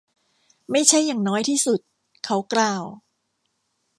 [0.71, 1.79] ไม่ใช่อย่างน้อยที่สุด.
[2.25, 2.83] เขากล่าว